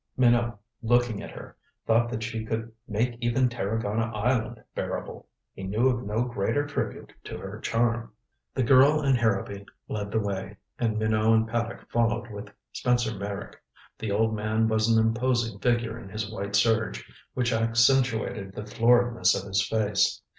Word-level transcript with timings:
Minot, 0.17 0.57
looking 0.81 1.21
at 1.21 1.29
her, 1.29 1.55
thought 1.85 2.09
that 2.09 2.23
she 2.23 2.43
could 2.43 2.71
make 2.87 3.19
even 3.21 3.47
Tarragona 3.49 4.05
Island 4.11 4.63
bearable. 4.73 5.27
He 5.53 5.61
knew 5.61 5.89
of 5.89 6.01
no 6.07 6.23
greater 6.23 6.65
tribute 6.65 7.13
to 7.25 7.37
her 7.37 7.59
charm. 7.59 8.11
The 8.55 8.63
girl 8.63 8.99
and 9.01 9.15
Harrowby 9.15 9.63
led 9.87 10.09
the 10.09 10.19
way, 10.19 10.57
and 10.79 10.97
Minot 10.97 11.33
and 11.35 11.47
Paddock 11.47 11.87
followed 11.91 12.31
with 12.31 12.49
Spencer 12.73 13.13
Meyrick. 13.15 13.61
The 13.99 14.11
old 14.11 14.33
man 14.33 14.67
was 14.67 14.89
an 14.89 14.97
imposing 14.97 15.59
figure 15.59 15.99
in 15.99 16.09
his 16.09 16.33
white 16.33 16.55
serge, 16.55 17.05
which 17.35 17.53
accentuated 17.53 18.55
the 18.55 18.65
floridness 18.65 19.35
of 19.39 19.47
his 19.47 19.61
face. 19.61 20.19